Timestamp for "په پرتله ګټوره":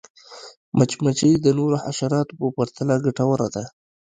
2.39-3.47